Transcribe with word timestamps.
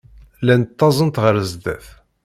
Llant 0.41 0.69
ttaẓent 0.71 1.21
ɣer 1.23 1.35
sdat. 1.51 1.85